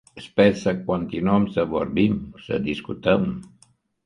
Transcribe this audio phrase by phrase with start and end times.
[0.19, 3.51] Sper să continuăm să vorbim, să discutăm.